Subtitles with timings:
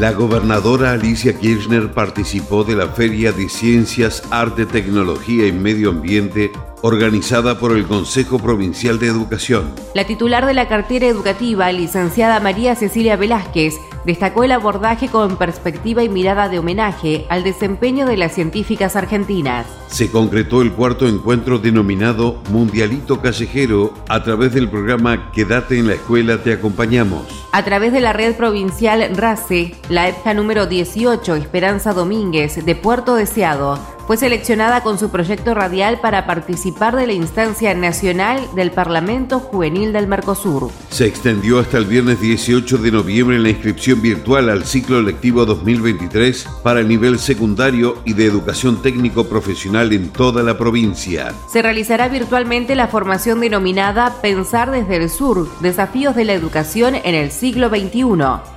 [0.00, 6.50] La gobernadora Alicia Kirchner participó de la Feria de Ciencias, Arte, Tecnología y Medio Ambiente
[6.82, 9.74] organizada por el Consejo Provincial de Educación.
[9.94, 16.02] La titular de la cartera educativa, licenciada María Cecilia Velázquez, destacó el abordaje con perspectiva
[16.02, 19.66] y mirada de homenaje al desempeño de las científicas argentinas.
[19.88, 25.94] Se concretó el cuarto encuentro denominado Mundialito Callejero a través del programa Quédate en la
[25.94, 27.26] escuela, te acompañamos.
[27.52, 33.16] A través de la red provincial RACE, la EPCA número 18, Esperanza Domínguez, de Puerto
[33.16, 33.78] Deseado,
[34.10, 39.92] fue seleccionada con su proyecto radial para participar de la instancia nacional del Parlamento Juvenil
[39.92, 40.72] del Mercosur.
[40.88, 46.48] Se extendió hasta el viernes 18 de noviembre la inscripción virtual al ciclo lectivo 2023
[46.64, 51.32] para el nivel secundario y de educación técnico profesional en toda la provincia.
[51.48, 57.14] Se realizará virtualmente la formación denominada Pensar desde el Sur, desafíos de la educación en
[57.14, 58.02] el siglo XXI.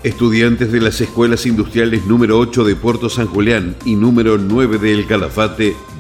[0.01, 4.93] Estudiantes de las escuelas industriales número 8 de Puerto San Julián y número 9 de
[4.93, 5.42] El Calafate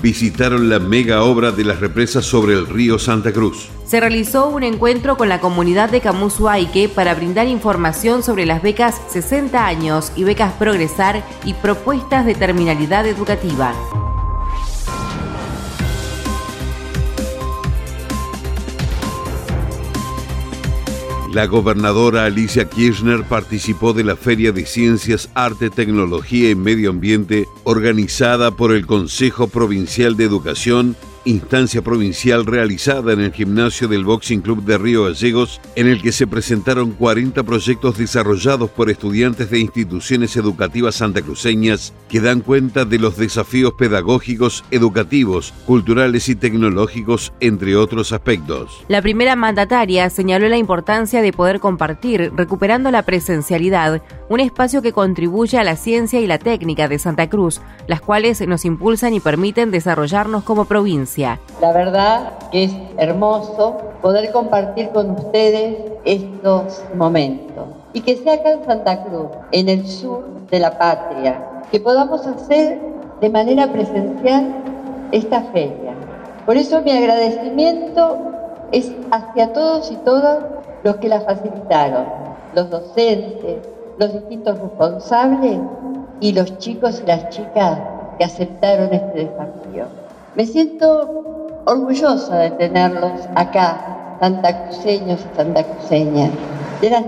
[0.01, 3.69] visitaron la mega obra de las represas sobre el río Santa Cruz.
[3.85, 9.01] Se realizó un encuentro con la comunidad de Camusuaike para brindar información sobre las becas
[9.09, 13.73] 60 años y becas Progresar y propuestas de terminalidad educativa.
[21.33, 27.47] La gobernadora Alicia Kirchner participó de la Feria de Ciencias, Arte, Tecnología y Medio Ambiente
[27.63, 30.95] organizada por el Consejo Provincial de Educación
[31.25, 36.11] instancia provincial realizada en el gimnasio del Boxing Club de Río Gallegos, en el que
[36.11, 42.99] se presentaron 40 proyectos desarrollados por estudiantes de instituciones educativas santacruceñas que dan cuenta de
[42.99, 48.83] los desafíos pedagógicos, educativos, culturales y tecnológicos, entre otros aspectos.
[48.87, 54.93] La primera mandataria señaló la importancia de poder compartir, recuperando la presencialidad, un espacio que
[54.93, 59.19] contribuye a la ciencia y la técnica de Santa Cruz, las cuales nos impulsan y
[59.19, 61.12] permiten desarrollarnos como provincia.
[61.61, 68.51] La verdad que es hermoso poder compartir con ustedes estos momentos y que sea acá
[68.53, 72.81] en Santa Cruz, en el sur de la patria, que podamos hacer
[73.21, 74.55] de manera presencial
[75.11, 75.93] esta feria.
[76.47, 78.17] Por eso mi agradecimiento
[78.71, 80.43] es hacia todos y todas
[80.83, 82.05] los que la facilitaron,
[82.55, 83.59] los docentes,
[83.99, 85.59] los distintos responsables
[86.19, 87.79] y los chicos y las chicas
[88.17, 90.02] que aceptaron este desafío.
[90.35, 96.31] Me siento orgullosa de tenerlos acá, santacruceños y santacruceñas,
[96.81, 97.03] de las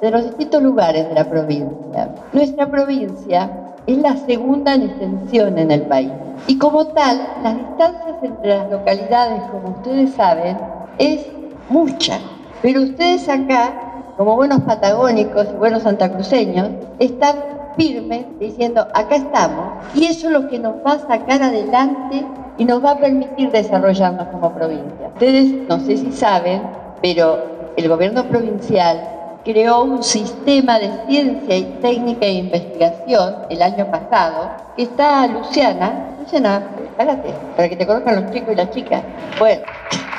[0.00, 2.14] de los distintos lugares de la provincia.
[2.32, 3.50] Nuestra provincia
[3.86, 6.10] es la segunda en extensión en el país.
[6.46, 10.56] Y como tal, las distancias entre las localidades, como ustedes saben,
[10.98, 11.26] es
[11.68, 12.18] mucha.
[12.62, 13.72] Pero ustedes acá,
[14.16, 20.48] como buenos patagónicos y buenos santacruceños, están firme diciendo, acá estamos, y eso es lo
[20.48, 22.24] que nos va a sacar adelante
[22.56, 25.08] y nos va a permitir desarrollarnos como provincia.
[25.12, 26.62] Ustedes no sé si saben,
[27.02, 27.38] pero
[27.76, 29.00] el gobierno provincial
[29.44, 36.16] creó un sistema de ciencia y técnica e investigación el año pasado, que está Luciana,
[36.20, 36.62] Luciana,
[36.96, 39.02] párate, para que te conozcan los chicos y las chicas.
[39.38, 39.62] Bueno,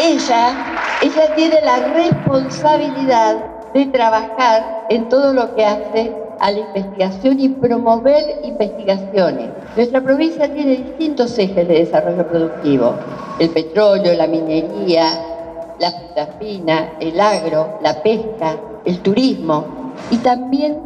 [0.00, 0.55] ella,
[1.03, 3.37] ella tiene la responsabilidad
[3.75, 9.51] de trabajar en todo lo que hace a la investigación y promover investigaciones.
[9.77, 12.95] Nuestra provincia tiene distintos ejes de desarrollo productivo,
[13.39, 15.05] el petróleo, la minería,
[15.79, 20.79] la fruta fina, el agro, la pesca, el turismo y también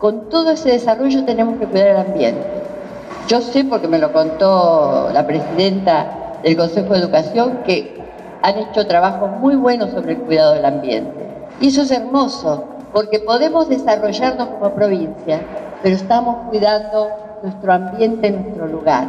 [0.00, 2.42] con todo ese desarrollo tenemos que cuidar el ambiente.
[3.28, 8.02] Yo sé, porque me lo contó la presidenta del Consejo de Educación, que
[8.42, 11.24] han hecho trabajos muy buenos sobre el cuidado del ambiente.
[11.60, 12.64] Y eso es hermoso,
[12.94, 15.40] porque podemos desarrollarnos como provincia,
[15.82, 17.08] pero estamos cuidando
[17.42, 19.08] nuestro ambiente, nuestro lugar.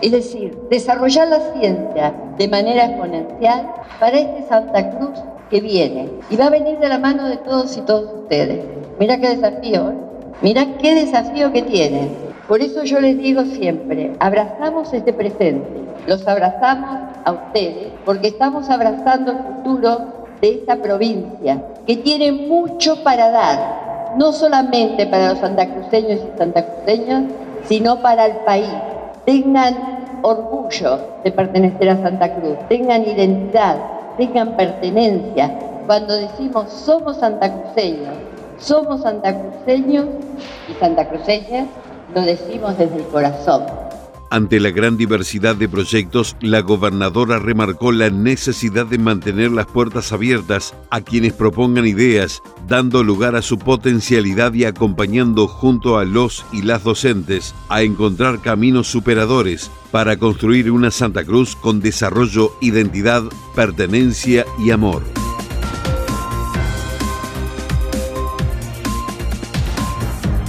[0.00, 3.70] Es decir, desarrollar la ciencia de manera exponencial
[4.00, 5.20] para este Santa Cruz
[5.50, 8.64] que viene y va a venir de la mano de todos y todos ustedes.
[8.98, 9.94] Mira qué desafío, ¿eh?
[10.40, 12.08] mira qué desafío que tienen.
[12.48, 18.70] Por eso yo les digo siempre, abrazamos este presente, los abrazamos a ustedes, porque estamos
[18.70, 25.38] abrazando el futuro de esta provincia, que tiene mucho para dar, no solamente para los
[25.38, 27.24] santacruceños y santacruceñas,
[27.64, 28.68] sino para el país.
[29.24, 33.76] Tengan orgullo de pertenecer a Santa Cruz, tengan identidad,
[34.16, 35.58] tengan pertenencia.
[35.86, 38.14] Cuando decimos somos santacruceños,
[38.58, 40.06] somos santacruceños
[40.68, 41.66] y santacruceñas,
[42.14, 43.87] lo decimos desde el corazón.
[44.30, 50.12] Ante la gran diversidad de proyectos, la gobernadora remarcó la necesidad de mantener las puertas
[50.12, 56.44] abiertas a quienes propongan ideas, dando lugar a su potencialidad y acompañando junto a los
[56.52, 63.22] y las docentes a encontrar caminos superadores para construir una Santa Cruz con desarrollo, identidad,
[63.54, 65.02] pertenencia y amor.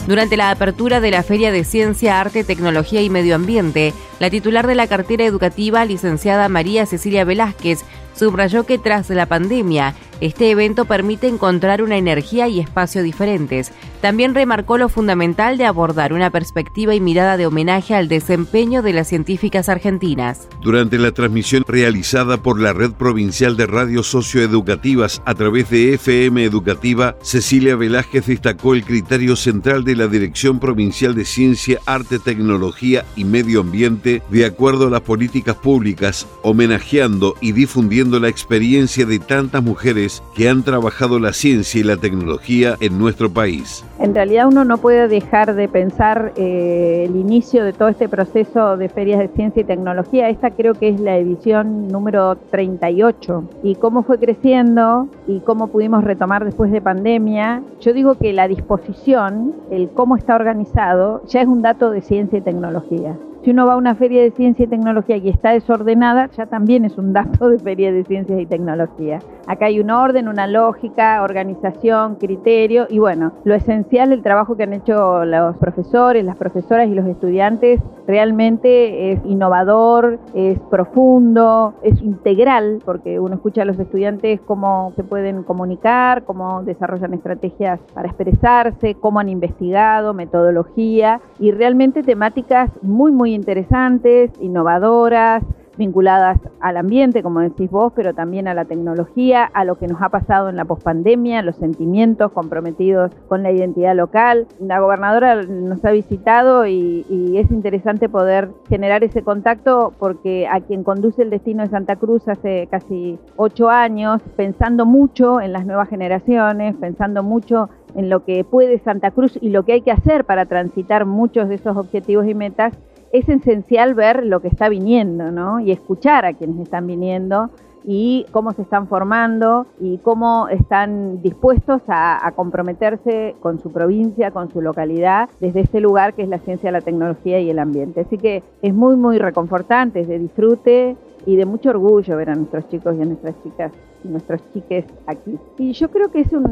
[0.10, 4.66] Durante la apertura de la Feria de Ciencia, Arte, Tecnología y Medio Ambiente, la titular
[4.66, 7.82] de la cartera educativa, licenciada María Cecilia Velázquez,
[8.16, 13.72] subrayó que tras la pandemia, este evento permite encontrar una energía y espacio diferentes.
[14.02, 18.94] También remarcó lo fundamental de abordar una perspectiva y mirada de homenaje al desempeño de
[18.94, 20.48] las científicas argentinas.
[20.62, 26.44] Durante la transmisión realizada por la Red Provincial de Radios Socioeducativas a través de FM
[26.44, 33.06] Educativa, Cecilia Velázquez destacó el criterio central de la Dirección Provincial de Ciencia, Arte, Tecnología
[33.16, 39.20] y Medio Ambiente de acuerdo a las políticas públicas, homenajeando y difundiendo la experiencia de
[39.20, 43.86] tantas mujeres que han trabajado la ciencia y la tecnología en nuestro país.
[44.00, 48.78] En realidad uno no puede dejar de pensar eh, el inicio de todo este proceso
[48.78, 50.30] de ferias de ciencia y tecnología.
[50.30, 56.04] Esta creo que es la edición número 38 y cómo fue creciendo y cómo pudimos
[56.04, 57.62] retomar después de pandemia.
[57.82, 62.40] Yo digo que la disposición, el cómo está organizado, ya es un dato de ciencia
[62.40, 63.18] y tecnología.
[63.44, 66.84] Si uno va a una feria de ciencia y tecnología y está desordenada, ya también
[66.84, 69.20] es un dato de feria de ciencias y tecnología.
[69.48, 74.64] Acá hay un orden, una lógica, organización, criterio y bueno, lo esencial del trabajo que
[74.64, 82.02] han hecho los profesores, las profesoras y los estudiantes realmente es innovador, es profundo, es
[82.02, 88.08] integral, porque uno escucha a los estudiantes cómo se pueden comunicar, cómo desarrollan estrategias para
[88.08, 95.44] expresarse, cómo han investigado, metodología y realmente temáticas muy, muy interesantes, innovadoras,
[95.80, 100.02] vinculadas al ambiente, como decís vos, pero también a la tecnología, a lo que nos
[100.02, 104.46] ha pasado en la pospandemia, los sentimientos comprometidos con la identidad local.
[104.60, 107.06] La gobernadora nos ha visitado y,
[107.40, 112.28] es interesante poder generar ese contacto porque a quien conduce el destino de Santa Cruz
[112.28, 118.44] hace casi ocho años, pensando mucho en las nuevas generaciones, pensando mucho en lo que
[118.44, 122.28] puede Santa Cruz y lo que hay que hacer para transitar muchos de esos objetivos
[122.28, 122.74] y metas,
[123.12, 125.60] es esencial ver lo que está viniendo, ¿no?
[125.60, 127.50] Y escuchar a quienes están viniendo
[127.86, 134.52] y cómo se están formando y cómo están dispuestos a, comprometerse con su provincia, con
[134.52, 138.02] su localidad, desde este lugar que es la ciencia, la tecnología y el ambiente.
[138.02, 142.36] Así que es muy, muy reconfortante, es de disfrute y de mucho orgullo ver a
[142.36, 143.72] nuestros chicos y a nuestras chicas
[144.04, 145.38] nuestros chiques aquí.
[145.58, 146.50] Y yo creo que es un,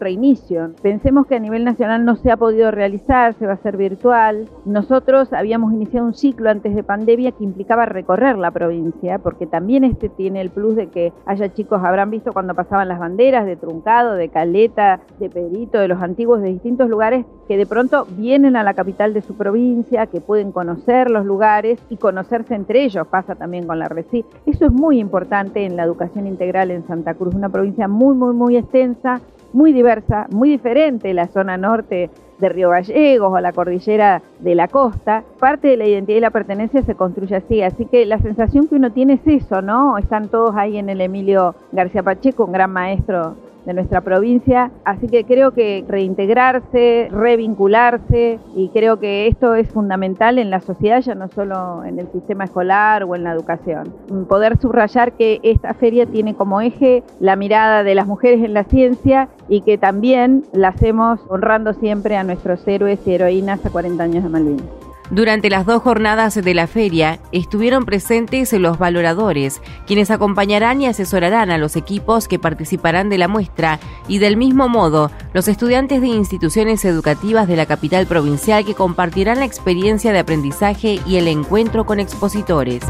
[0.00, 0.70] reinicio.
[0.82, 4.48] Pensemos que a nivel nacional no se ha podido realizar, se va a hacer virtual.
[4.64, 9.84] Nosotros habíamos iniciado un ciclo antes de pandemia que implicaba recorrer la provincia, porque también
[9.84, 13.56] este tiene el plus de que haya chicos, habrán visto cuando pasaban las banderas de
[13.56, 18.56] Truncado, de Caleta, de Pedrito, de los antiguos, de distintos lugares, que de pronto vienen
[18.56, 23.06] a la capital de su provincia, que pueden conocer los lugares y conocerse entre ellos.
[23.08, 24.24] Pasa también con la RECI.
[24.46, 28.56] Eso es muy importante en la educación integral Santa Cruz, una provincia muy, muy, muy
[28.56, 29.20] extensa,
[29.52, 34.68] muy diversa, muy diferente la zona norte de Río Gallegos o la cordillera de la
[34.68, 35.24] costa.
[35.40, 38.76] Parte de la identidad y la pertenencia se construye así, así que la sensación que
[38.76, 39.98] uno tiene es eso, ¿no?
[39.98, 43.34] Están todos ahí en el Emilio García Pacheco, un gran maestro
[43.68, 44.70] de nuestra provincia.
[44.82, 51.02] Así que creo que reintegrarse, revincularse y creo que esto es fundamental en la sociedad,
[51.02, 53.92] ya no solo en el sistema escolar o en la educación.
[54.26, 58.64] Poder subrayar que esta feria tiene como eje la mirada de las mujeres en la
[58.64, 64.02] ciencia y que también la hacemos honrando siempre a nuestros héroes y heroínas a 40
[64.02, 64.87] años de Malvinas.
[65.10, 71.50] Durante las dos jornadas de la feria estuvieron presentes los valoradores, quienes acompañarán y asesorarán
[71.50, 76.08] a los equipos que participarán de la muestra y del mismo modo los estudiantes de
[76.08, 81.86] instituciones educativas de la capital provincial que compartirán la experiencia de aprendizaje y el encuentro
[81.86, 82.82] con expositores.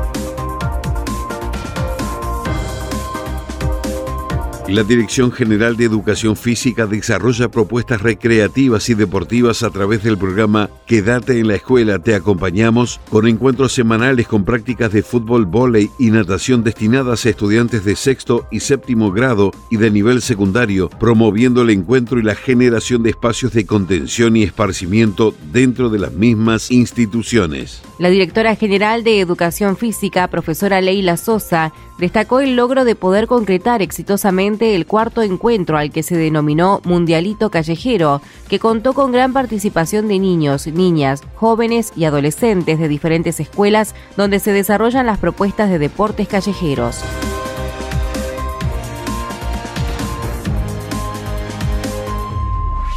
[4.68, 10.68] La Dirección General de Educación Física desarrolla propuestas recreativas y deportivas a través del programa
[10.87, 16.10] Quédate en la escuela, te acompañamos con encuentros semanales con prácticas de fútbol, vóley y
[16.10, 21.70] natación destinadas a estudiantes de sexto y séptimo grado y de nivel secundario, promoviendo el
[21.70, 27.80] encuentro y la generación de espacios de contención y esparcimiento dentro de las mismas instituciones.
[27.98, 33.82] La directora general de Educación Física, profesora Leila Sosa, destacó el logro de poder concretar
[33.82, 40.08] exitosamente el cuarto encuentro al que se denominó Mundialito Callejero, que contó con gran participación
[40.08, 45.78] de niños, niñas, jóvenes y adolescentes de diferentes escuelas donde se desarrollan las propuestas de
[45.78, 47.02] deportes callejeros.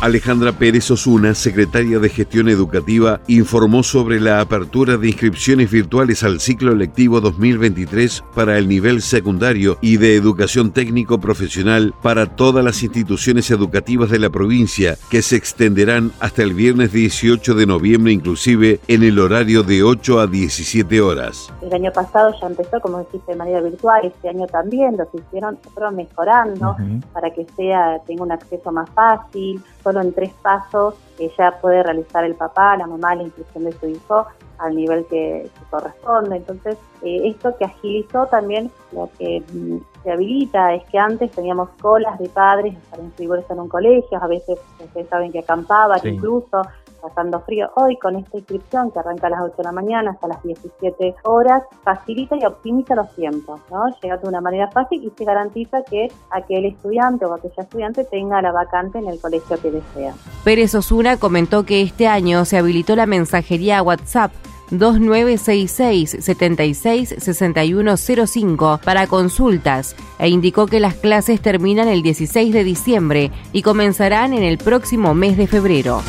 [0.01, 6.39] Alejandra Pérez Osuna, secretaria de Gestión Educativa, informó sobre la apertura de inscripciones virtuales al
[6.39, 12.81] ciclo lectivo 2023 para el nivel secundario y de educación técnico profesional para todas las
[12.81, 18.79] instituciones educativas de la provincia, que se extenderán hasta el viernes 18 de noviembre inclusive
[18.87, 21.53] en el horario de 8 a 17 horas.
[21.61, 25.59] El año pasado ya empezó, como dijiste, de manera virtual, este año también, lo hicieron,
[25.75, 26.75] fueron mejorando
[27.13, 29.61] para que sea tenga un acceso más fácil
[29.91, 30.95] solo en tres pasos
[31.37, 34.25] ya puede realizar el papá, la mamá, la inscripción de su hijo
[34.57, 36.37] al nivel que, corresponde.
[36.37, 41.69] Entonces, eh, esto que agilizó también lo que mm, se habilita es que antes teníamos
[41.81, 46.61] colas de padres para inscribirse en un colegio, a veces ustedes saben que acampaban incluso,
[47.01, 47.69] pasando frío.
[47.75, 51.15] Hoy con esta inscripción que arranca a las 8 de la mañana hasta las 17
[51.23, 53.83] horas, facilita y optimiza los tiempos, ¿no?
[54.01, 58.41] Llega de una manera fácil y se garantiza que aquel estudiante o aquella estudiante tenga
[58.41, 60.13] la vacante en el colegio que desea.
[60.43, 64.31] Pérez Osuna comentó que este año se habilitó la mensajería WhatsApp
[64.71, 73.31] 2966 76 6105 para consultas e indicó que las clases terminan el 16 de diciembre
[73.51, 76.01] y comenzarán en el próximo mes de febrero.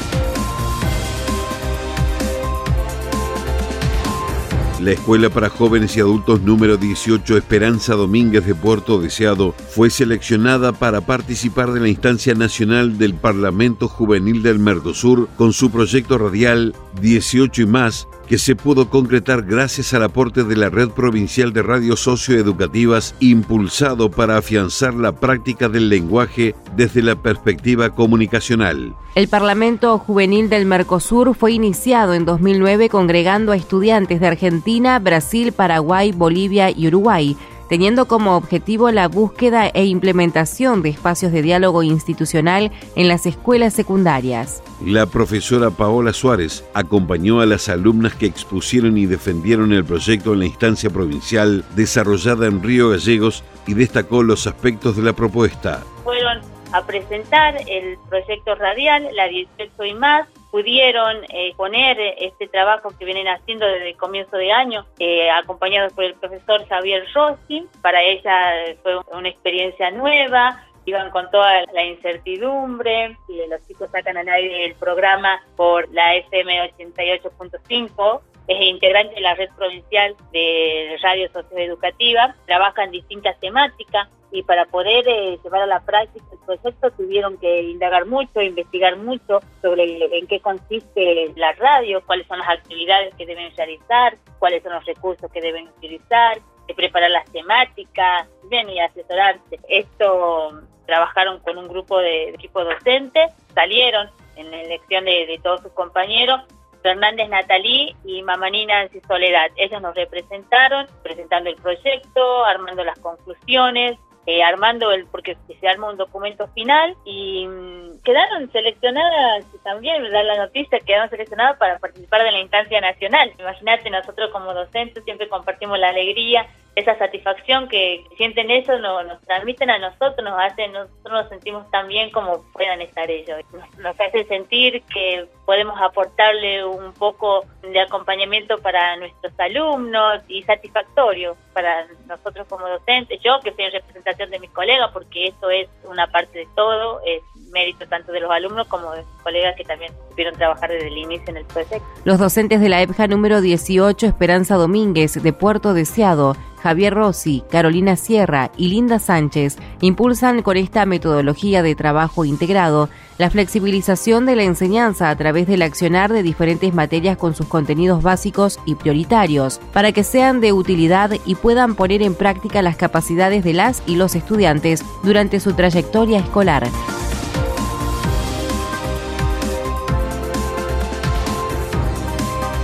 [4.82, 10.72] La Escuela para Jóvenes y Adultos número 18 Esperanza Domínguez de Puerto Deseado fue seleccionada
[10.72, 16.74] para participar de la instancia nacional del Parlamento Juvenil del Mercosur con su proyecto radial
[17.00, 21.62] 18 y más que se pudo concretar gracias al aporte de la Red Provincial de
[21.62, 28.94] Radios Socioeducativas impulsado para afianzar la práctica del lenguaje desde la perspectiva comunicacional.
[29.14, 35.52] El Parlamento Juvenil del Mercosur fue iniciado en 2009 congregando a estudiantes de Argentina, Brasil,
[35.52, 37.36] Paraguay, Bolivia y Uruguay
[37.72, 43.72] teniendo como objetivo la búsqueda e implementación de espacios de diálogo institucional en las escuelas
[43.72, 44.62] secundarias.
[44.84, 50.40] La profesora Paola Suárez acompañó a las alumnas que expusieron y defendieron el proyecto en
[50.40, 55.82] la instancia provincial desarrollada en Río Gallegos y destacó los aspectos de la propuesta.
[56.04, 62.90] Fueron a presentar el proyecto radial, la 18 y más, pudieron eh, poner este trabajo
[62.96, 67.66] que vienen haciendo desde el comienzo de año, eh, acompañados por el profesor Xavier Rossi.
[67.80, 73.16] Para ella fue una experiencia nueva, iban con toda la incertidumbre,
[73.48, 79.34] los chicos sacan al aire el programa por la FM 88.5, es integrante de la
[79.34, 85.66] red provincial de radio socioeducativa, trabaja en distintas temáticas, y para poder eh, llevar a
[85.66, 91.52] la práctica el proyecto tuvieron que indagar mucho, investigar mucho sobre en qué consiste la
[91.52, 96.40] radio, cuáles son las actividades que deben realizar, cuáles son los recursos que deben utilizar,
[96.66, 99.60] de preparar las temáticas, bien, y asesorarse.
[99.68, 105.60] Esto trabajaron con un grupo de, equipo docente, salieron en la elección de, de todos
[105.60, 106.40] sus compañeros
[106.82, 109.50] Fernández Natalí y Mamanina Nancy Soledad.
[109.56, 115.90] Ellos nos representaron, presentando el proyecto, armando las conclusiones, eh, armando el, porque se arma
[115.90, 122.22] un documento final y mm, quedaron seleccionadas también, dar la noticia, quedaron seleccionadas para participar
[122.22, 123.32] de la instancia nacional.
[123.38, 129.70] Imagínate, nosotros como docentes siempre compartimos la alegría, esa satisfacción que sienten eso, nos, transmiten
[129.70, 133.40] a nosotros, nos hacen, nosotros nos sentimos tan bien como puedan estar ellos.
[133.78, 141.36] Nos, hace sentir que podemos aportarle un poco de acompañamiento para nuestros alumnos y satisfactorio
[141.52, 145.68] para nosotros como docentes, yo que estoy en representación de mis colegas, porque esto es
[145.84, 149.64] una parte de todo, es mérito tanto de los alumnos como de mis colegas que
[149.64, 151.86] también supieron trabajar desde el inicio en el proyecto.
[152.04, 157.96] Los docentes de la EPJA número 18, Esperanza Domínguez, de Puerto Deseado, Javier Rossi, Carolina
[157.96, 162.88] Sierra y Linda Sánchez impulsan con esta metodología de trabajo integrado
[163.18, 168.02] la flexibilización de la enseñanza a través del accionar de diferentes materias con sus contenidos
[168.02, 173.44] básicos y prioritarios, para que sean de utilidad y puedan poner en práctica las capacidades
[173.44, 176.68] de las y los estudiantes durante su trayectoria escolar.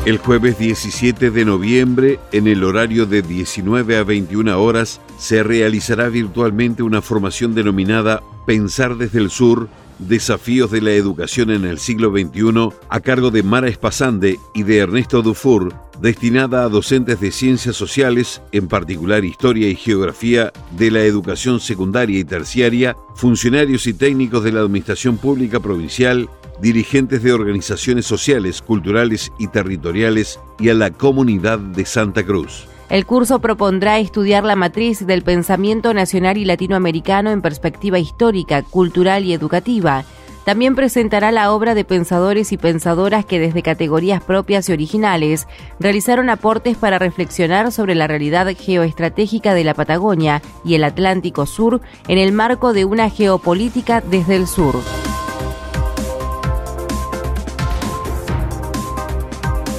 [0.08, 6.08] El jueves 17 de noviembre, en el horario de 19 a 21 horas, se realizará
[6.08, 12.10] virtualmente una formación denominada Pensar desde el Sur, Desafíos de la Educación en el siglo
[12.10, 17.76] XXI, a cargo de Mara Espasande y de Ernesto Dufour, destinada a docentes de ciencias
[17.76, 24.44] sociales, en particular historia y geografía de la educación secundaria y terciaria, funcionarios y técnicos
[24.44, 26.28] de la Administración Pública Provincial,
[26.60, 32.66] dirigentes de organizaciones sociales, culturales y territoriales y a la comunidad de Santa Cruz.
[32.90, 39.24] El curso propondrá estudiar la matriz del pensamiento nacional y latinoamericano en perspectiva histórica, cultural
[39.24, 40.04] y educativa.
[40.46, 45.46] También presentará la obra de pensadores y pensadoras que desde categorías propias y originales
[45.78, 51.82] realizaron aportes para reflexionar sobre la realidad geoestratégica de la Patagonia y el Atlántico Sur
[52.08, 54.76] en el marco de una geopolítica desde el sur.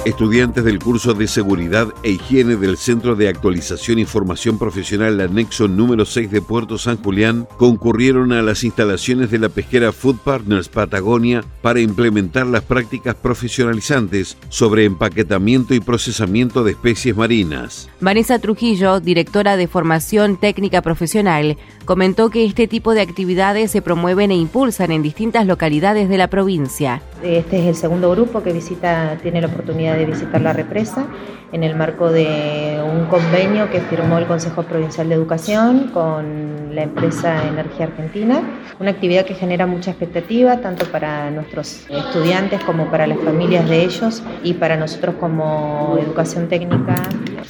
[0.06, 5.68] Estudiantes del curso de Seguridad e Higiene del Centro de Actualización y Formación Profesional Anexo
[5.68, 10.70] número 6 de Puerto San Julián concurrieron a las instalaciones de la pesquera Food Partners
[10.70, 17.90] Patagonia para implementar las prácticas profesionalizantes sobre empaquetamiento y procesamiento de especies marinas.
[18.00, 24.30] Vanessa Trujillo, directora de Formación Técnica Profesional, comentó que este tipo de actividades se promueven
[24.30, 27.02] e impulsan en distintas localidades de la provincia.
[27.22, 31.06] Este es el segundo grupo que visita, tiene la oportunidad de visitar la represa
[31.52, 36.82] en el marco de un convenio que firmó el Consejo Provincial de Educación con la
[36.82, 38.42] empresa Energía Argentina,
[38.78, 43.82] una actividad que genera mucha expectativa tanto para nuestros estudiantes como para las familias de
[43.82, 46.94] ellos y para nosotros como educación técnica,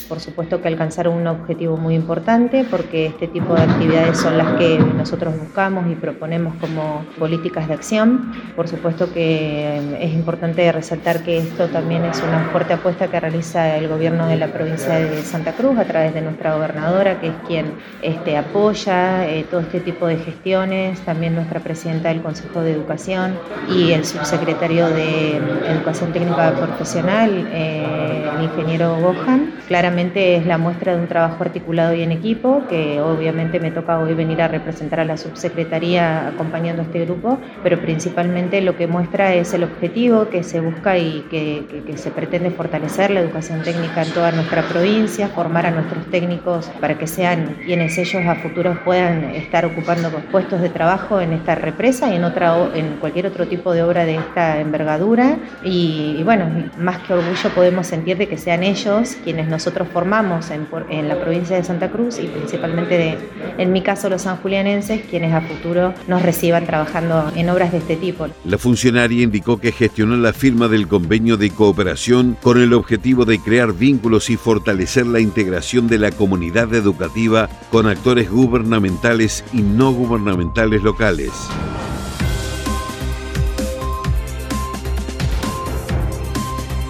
[0.08, 4.56] por supuesto que alcanzar un objetivo muy importante porque este tipo de actividades son las
[4.58, 8.32] que nosotros buscamos y proponemos como políticas de acción.
[8.56, 13.76] Por supuesto que es importante resaltar que esto también es una fuerte apuesta que realiza
[13.76, 17.34] el gobierno de la provincia de Santa Cruz a través de nuestra gobernadora, que es
[17.46, 22.72] quien este, apoya eh, todo este tipo de gestiones, también nuestra presidenta del Consejo de
[22.72, 23.38] Educación
[23.68, 25.36] y el subsecretario de
[25.68, 29.52] Educación Técnica Profesional, eh, el ingeniero Gohan.
[29.90, 33.98] Claramente es la muestra de un trabajo articulado y en equipo, que obviamente me toca
[33.98, 38.86] hoy venir a representar a la subsecretaría acompañando a este grupo, pero principalmente lo que
[38.86, 43.62] muestra es el objetivo que se busca y que, que se pretende fortalecer la educación
[43.62, 48.36] técnica en toda nuestra provincia, formar a nuestros técnicos para que sean quienes ellos a
[48.36, 53.26] futuro puedan estar ocupando puestos de trabajo en esta represa y en, otra, en cualquier
[53.26, 55.36] otro tipo de obra de esta envergadura.
[55.64, 56.48] Y, bueno,
[56.78, 61.20] más que orgullo podemos sentir de que sean ellos quienes nosotros formamos en, en la
[61.20, 63.18] provincia de Santa Cruz y principalmente de,
[63.58, 67.96] en mi caso los sanjulianenses, quienes a futuro nos reciban trabajando en obras de este
[67.96, 68.26] tipo.
[68.44, 73.38] La funcionaria indicó que gestionó la firma del convenio de cooperación con el objetivo de
[73.38, 79.92] crear vínculos y fortalecer la integración de la comunidad educativa con actores gubernamentales y no
[79.92, 81.30] gubernamentales locales.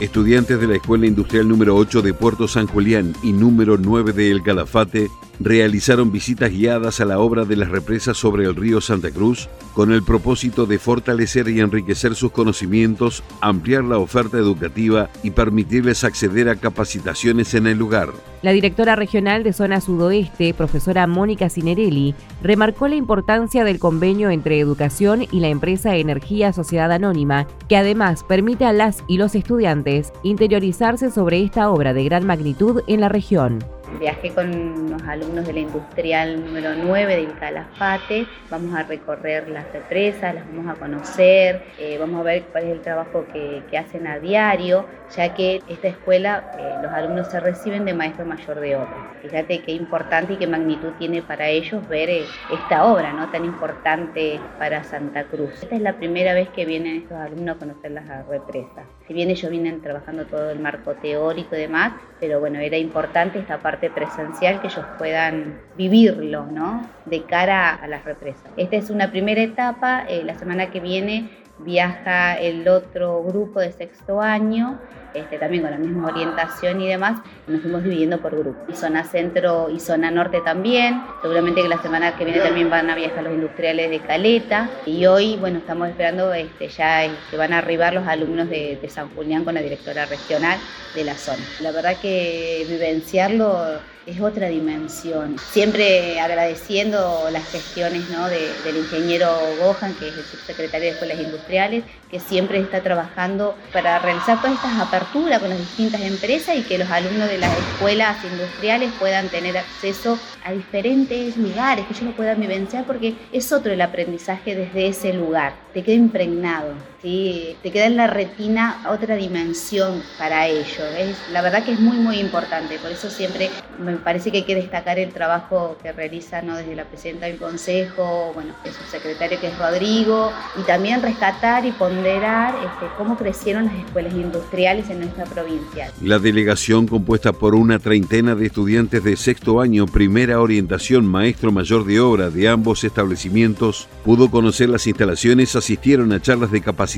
[0.01, 4.31] Estudiantes de la Escuela Industrial número 8 de Puerto San Julián y número 9 de
[4.31, 9.11] El Calafate realizaron visitas guiadas a la obra de las represas sobre el río Santa
[9.11, 15.31] Cruz con el propósito de fortalecer y enriquecer sus conocimientos, ampliar la oferta educativa y
[15.31, 18.11] permitirles acceder a capacitaciones en el lugar.
[18.43, 24.61] La directora regional de Zona Sudoeste, profesora Mónica Cinerelli, remarcó la importancia del convenio entre
[24.61, 30.13] educación y la empresa Energía Sociedad Anónima, que además permite a las y los estudiantes
[30.23, 33.65] interiorizarse sobre esta obra de gran magnitud en la región.
[33.99, 38.27] Viajé con unos alumnos de la industrial número 9 del Calafate.
[38.49, 42.71] Vamos a recorrer las represas, las vamos a conocer, eh, vamos a ver cuál es
[42.71, 44.85] el trabajo que, hacen a diario,
[45.17, 49.15] ya que esta escuela, eh, los alumnos se reciben de maestro mayor de obra.
[49.23, 53.31] Fíjate qué importante y qué magnitud tiene para ellos ver eh, esta obra ¿no?
[53.31, 55.63] tan importante para Santa Cruz.
[55.63, 58.85] Esta es la primera vez que vienen estos alumnos a conocer las represas.
[59.07, 63.39] Si bien ellos vienen trabajando todo el marco teórico y demás, pero bueno, era importante
[63.39, 66.87] esta parte presencial que ellos puedan vivirlo, ¿no?
[67.07, 68.53] De cara a las represas.
[68.57, 71.31] Esta es una primera etapa, eh, la semana que viene
[71.65, 74.79] viaja el otro grupo de sexto año
[75.15, 78.63] este, también con la misma orientación y demás, nos fuimos dividiendo por grupos.
[78.69, 81.03] Y zona centro y zona norte también.
[81.23, 84.71] Seguramente que la semana que viene también van a viajar los industriales de Caleta.
[84.87, 88.89] Y hoy, bueno, estamos esperando este, ya que van a arribar los alumnos de, de
[88.89, 90.59] San Julián con la directora regional
[90.95, 91.43] de la zona.
[91.61, 95.37] La verdad que vivenciarlo es otra dimensión.
[95.39, 98.29] Siempre agradeciendo las gestiones ¿no?
[98.29, 103.99] del ingeniero Gohan, que es el subsecretario de Escuelas Industriales, que siempre está trabajando para
[103.99, 108.17] realizar todas estas aperturas con las distintas empresas y que los alumnos de las escuelas
[108.25, 113.73] industriales puedan tener acceso a diferentes lugares, que ellos lo puedan vivenciar, porque es otro
[113.73, 117.57] el aprendizaje desde ese lugar, te queda impregnado, ¿sí?
[117.63, 120.79] te queda en la retina otra dimensión para ellos.
[120.99, 124.45] Es, la verdad que es muy, muy importante, por eso siempre me parece que hay
[124.45, 126.57] que destacar el trabajo que realiza ¿no?
[126.57, 131.73] desde la presidenta del Consejo, bueno, el subsecretario que es Rodrigo, y también rescatar y
[131.73, 135.93] ponderar este, cómo crecieron las escuelas industriales en nuestra provincia.
[136.03, 141.85] La delegación, compuesta por una treintena de estudiantes de sexto año, primera orientación maestro mayor
[141.85, 146.90] de obra de ambos establecimientos, pudo conocer las instalaciones, asistieron a charlas de capacitación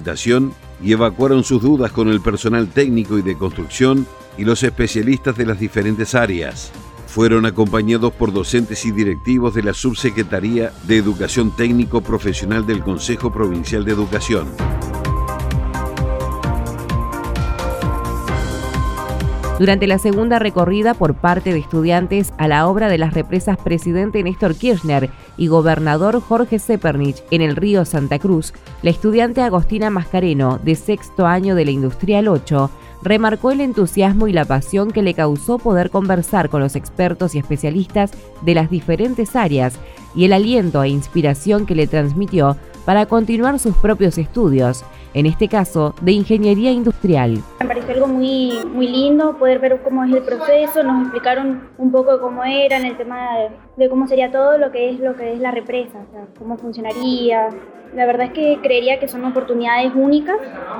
[0.83, 4.07] y evacuaron sus dudas con el personal técnico y de construcción
[4.39, 6.73] y los especialistas de las diferentes áreas.
[7.07, 13.31] Fueron acompañados por docentes y directivos de la Subsecretaría de Educación Técnico Profesional del Consejo
[13.31, 14.49] Provincial de Educación.
[19.63, 24.21] Durante la segunda recorrida por parte de estudiantes a la obra de las represas presidente
[24.21, 30.59] Néstor Kirchner y gobernador Jorge Zeppernich en el río Santa Cruz, la estudiante Agostina Mascareno,
[30.65, 32.71] de sexto año de la Industrial 8,
[33.05, 37.39] remarcó el entusiasmo y la pasión que le causó poder conversar con los expertos y
[37.39, 39.79] especialistas de las diferentes áreas
[40.17, 45.49] y el aliento e inspiración que le transmitió para continuar sus propios estudios, en este
[45.49, 47.43] caso de ingeniería industrial.
[47.61, 51.93] Me pareció algo muy, muy lindo poder ver cómo es el proceso, nos explicaron un
[51.93, 53.29] poco cómo era en el tema
[53.77, 55.99] de, cómo sería todo lo que es lo que es la represa,
[56.39, 57.51] cómo funcionaría,
[57.95, 60.37] la verdad es que creería que son oportunidades únicas,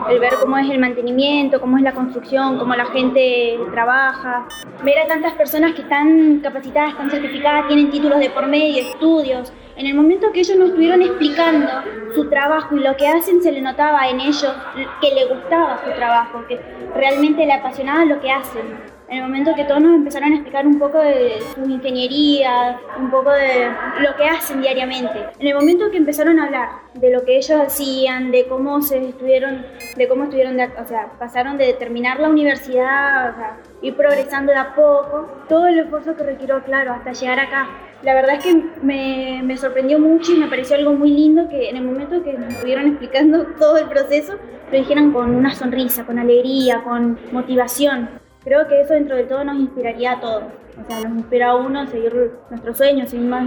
[0.09, 4.47] el ver cómo es el mantenimiento, cómo es la construcción, cómo la gente trabaja,
[4.83, 9.53] ver a tantas personas que están capacitadas, están certificadas, tienen títulos de por medio, estudios.
[9.77, 11.69] En el momento que ellos nos estuvieron explicando
[12.15, 14.55] su trabajo y lo que hacen, se le notaba en ellos
[15.01, 16.61] que le gustaba su trabajo, que
[16.95, 20.67] realmente le apasionaba lo que hacen en el momento que todos nos empezaron a explicar
[20.67, 23.69] un poco de su ingeniería, un poco de
[24.01, 25.19] lo que hacen diariamente.
[25.39, 29.09] En el momento que empezaron a hablar de lo que ellos hacían, de cómo se
[29.09, 34.59] estuvieron, de cómo estuvieron, o sea, pasaron de terminar la universidad, o ir progresando de
[34.59, 37.69] a poco, todo el esfuerzo que requirió, claro, hasta llegar acá.
[38.03, 41.69] La verdad es que me, me sorprendió mucho y me pareció algo muy lindo que
[41.71, 44.39] en el momento que nos estuvieron explicando todo el proceso,
[44.71, 48.22] lo dijeran con una sonrisa, con alegría, con motivación.
[48.45, 50.45] Creo que eso dentro de todo nos inspiraría a todos.
[50.81, 53.45] O sea, nos inspira a uno a seguir nuestros sueños, seguir más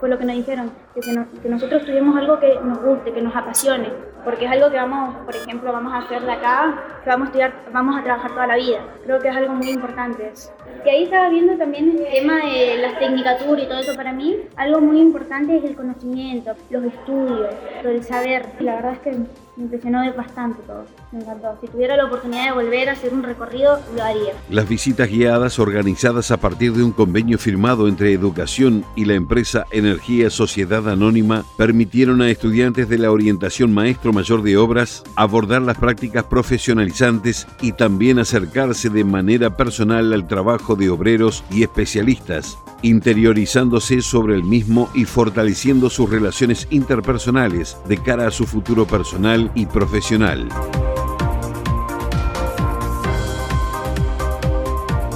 [0.00, 1.00] fue lo que nos dijeron, que,
[1.40, 3.88] que nosotros tuvimos algo que nos guste, que nos apasione,
[4.24, 7.28] porque es algo que vamos, por ejemplo, vamos a hacer de acá, que vamos a
[7.28, 8.80] estudiar, vamos a trabajar toda la vida.
[9.04, 10.52] Creo que es algo muy importante eso.
[10.84, 14.40] Y ahí estaba viendo también el tema de las tecnicaturas y todo eso para mí.
[14.56, 17.54] Algo muy importante es el conocimiento, los estudios,
[17.84, 18.46] el saber.
[18.58, 19.10] La verdad es que
[19.56, 20.84] me impresionó bastante todo.
[21.12, 21.56] Me encantó.
[21.60, 24.32] Si tuviera la oportunidad de volver a hacer un recorrido, lo haría.
[24.50, 29.64] Las visitas guiadas organizadas a partir de un convenio firmado entre Educación y la empresa
[29.70, 35.78] Energía Sociedad Anónima permitieron a estudiantes de la orientación maestro mayor de obras abordar las
[35.78, 44.02] prácticas profesionalizantes y también acercarse de manera personal al trabajo de obreros y especialistas, interiorizándose
[44.02, 49.66] sobre el mismo y fortaleciendo sus relaciones interpersonales de cara a su futuro personal y
[49.66, 50.48] profesional.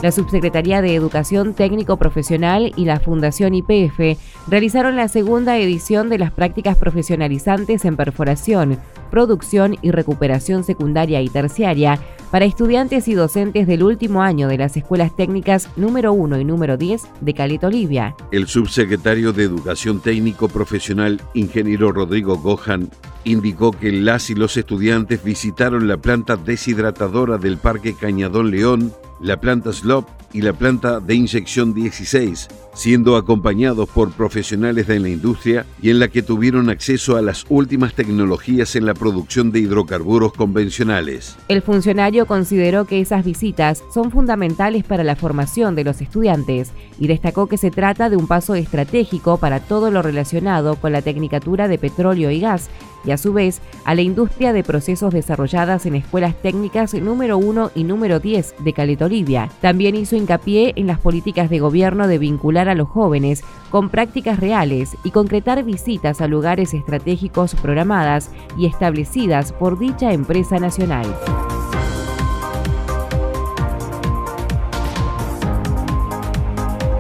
[0.00, 6.18] La Subsecretaría de Educación Técnico Profesional y la Fundación IPF realizaron la segunda edición de
[6.18, 8.78] las prácticas profesionalizantes en perforación,
[9.11, 11.98] producción y recuperación secundaria y terciaria
[12.30, 16.76] para estudiantes y docentes del último año de las escuelas técnicas número 1 y número
[16.76, 18.14] 10 de Caleta Olivia.
[18.30, 22.88] El subsecretario de Educación Técnico Profesional, ingeniero Rodrigo Gohan,
[23.24, 29.40] indicó que las y los estudiantes visitaron la planta deshidratadora del Parque Cañadón León, la
[29.40, 35.64] planta SLOP y la planta de inyección 16, siendo acompañados por profesionales de la industria
[35.81, 40.33] y en la que tuvieron acceso a las últimas tecnologías en la producción de hidrocarburos
[40.35, 41.37] convencionales.
[41.48, 47.07] El funcionario consideró que esas visitas son fundamentales para la formación de los estudiantes y
[47.07, 51.68] destacó que se trata de un paso estratégico para todo lo relacionado con la tecnicatura
[51.68, 52.68] de petróleo y gas
[53.09, 57.71] y a su vez a la industria de procesos desarrolladas en escuelas técnicas número 1
[57.75, 59.49] y número 10 de Caleta Olivia.
[59.62, 64.40] También hizo hincapié en las políticas de gobierno de vincular a los jóvenes con prácticas
[64.40, 71.07] reales y concretar visitas a lugares estratégicos programadas y establecidas por dicha empresa nacional.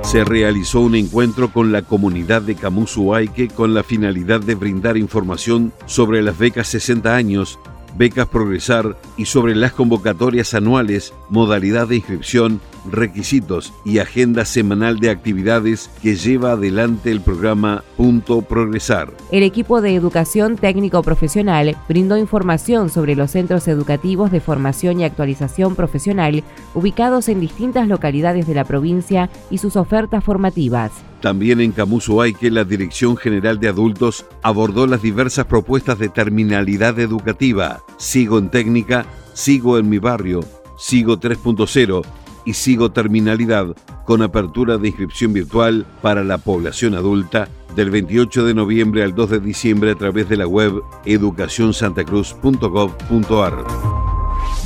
[0.08, 5.70] Se realizó un encuentro con la comunidad de Camusuaike con la finalidad de brindar información
[5.84, 7.58] sobre las becas 60 años,
[7.98, 12.58] becas Progresar y sobre las convocatorias anuales, modalidad de inscripción
[12.92, 19.12] requisitos y agenda semanal de actividades que lleva adelante el programa Punto Progresar.
[19.30, 25.04] El equipo de educación técnico profesional brindó información sobre los centros educativos de formación y
[25.04, 26.42] actualización profesional
[26.74, 30.92] ubicados en distintas localidades de la provincia y sus ofertas formativas.
[31.20, 37.82] También en que la Dirección General de Adultos abordó las diversas propuestas de terminalidad educativa.
[37.96, 40.40] Sigo en técnica, sigo en mi barrio,
[40.76, 42.04] sigo 3.0
[42.44, 48.54] y sigo terminalidad con apertura de inscripción virtual para la población adulta del 28 de
[48.54, 53.64] noviembre al 2 de diciembre a través de la web educacionsantacruz.gov.ar.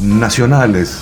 [0.00, 1.00] Nacionales.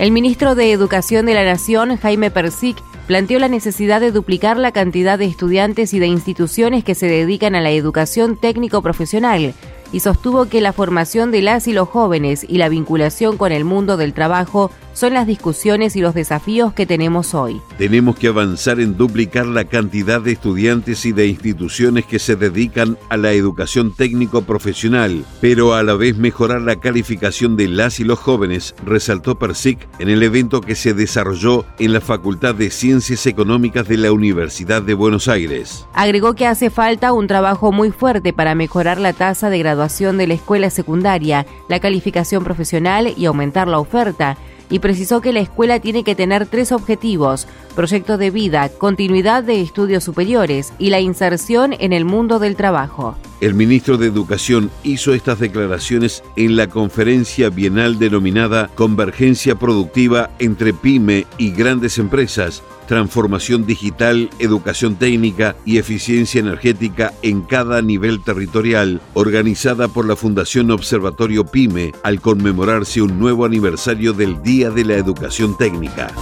[0.00, 4.72] El ministro de Educación de la Nación, Jaime Persic, planteó la necesidad de duplicar la
[4.72, 9.54] cantidad de estudiantes y de instituciones que se dedican a la educación técnico-profesional
[9.94, 13.64] y sostuvo que la formación de las y los jóvenes y la vinculación con el
[13.64, 17.60] mundo del trabajo son las discusiones y los desafíos que tenemos hoy.
[17.78, 22.96] Tenemos que avanzar en duplicar la cantidad de estudiantes y de instituciones que se dedican
[23.08, 28.18] a la educación técnico-profesional, pero a la vez mejorar la calificación de las y los
[28.18, 33.88] jóvenes, resaltó Persic en el evento que se desarrolló en la Facultad de Ciencias Económicas
[33.88, 35.86] de la Universidad de Buenos Aires.
[35.92, 40.34] Agregó que hace falta un trabajo muy fuerte para mejorar la tasa de de la
[40.34, 44.36] escuela secundaria, la calificación profesional y aumentar la oferta
[44.70, 49.60] y precisó que la escuela tiene que tener tres objetivos, proyecto de vida, continuidad de
[49.60, 53.16] estudios superiores y la inserción en el mundo del trabajo.
[53.40, 60.72] El ministro de Educación hizo estas declaraciones en la conferencia bienal denominada Convergencia Productiva entre
[60.72, 69.00] PYME y Grandes Empresas, transformación digital, educación técnica y eficiencia energética en cada nivel territorial,
[69.14, 74.94] organizada por la Fundación Observatorio PYME al conmemorarse un nuevo aniversario del Día de la
[74.94, 76.12] Educación Técnica.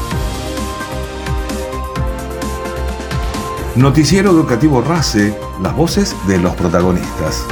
[3.76, 7.46] Noticiero Educativo RACE, las voces de los protagonistas.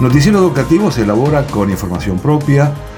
[0.00, 2.72] Noticiero Educativo se elabora con información propia,